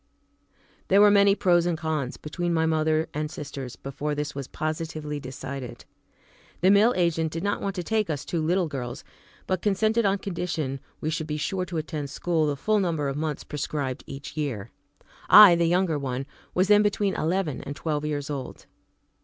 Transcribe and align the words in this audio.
There 0.87 0.99
were 0.99 1.11
many 1.11 1.35
pros 1.35 1.67
and 1.67 1.77
cons 1.77 2.17
between 2.17 2.55
my 2.55 2.65
mother 2.65 3.07
and 3.13 3.29
sisters 3.29 3.75
before 3.75 4.15
this 4.15 4.33
was 4.33 4.47
positively 4.47 5.19
decided. 5.19 5.85
The 6.61 6.71
mill 6.71 6.95
agent 6.97 7.31
did 7.31 7.43
not 7.43 7.61
want 7.61 7.75
to 7.75 7.83
take 7.83 8.09
us 8.09 8.25
two 8.25 8.41
little 8.41 8.67
girls, 8.67 9.03
but 9.45 9.61
consented 9.61 10.03
on 10.03 10.17
condition 10.17 10.79
we 11.01 11.11
should 11.11 11.27
be 11.27 11.37
sure 11.37 11.65
to 11.65 11.77
attend 11.77 12.09
school 12.09 12.47
the 12.47 12.57
full 12.57 12.79
number 12.79 13.09
of 13.09 13.15
months 13.15 13.43
prescribed 13.43 14.03
each 14.07 14.35
year. 14.35 14.71
I, 15.29 15.53
the 15.53 15.67
younger 15.67 15.99
one, 15.99 16.25
was 16.55 16.67
then 16.67 16.81
between 16.81 17.13
eleven 17.13 17.61
and 17.61 17.75
twelve 17.75 18.03
years 18.03 18.31
old. 18.31 18.65